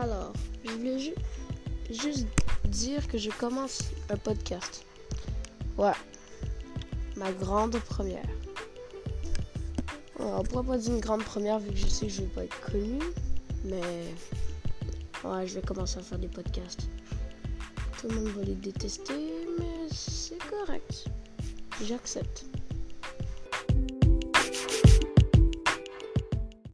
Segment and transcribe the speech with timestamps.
[0.00, 0.32] Alors,
[0.64, 1.14] je voulais
[1.90, 2.26] juste
[2.66, 4.86] dire que je commence un podcast.
[5.76, 5.90] Ouais.
[7.16, 8.28] Ma grande première.
[10.20, 12.28] Alors on pourrait pas dire une grande première vu que je sais que je vais
[12.28, 13.00] pas être connu.
[13.64, 14.14] Mais.
[15.24, 16.88] Ouais, je vais commencer à faire des podcasts.
[18.00, 21.06] Tout le monde va les détester, mais c'est correct.
[21.82, 22.46] J'accepte.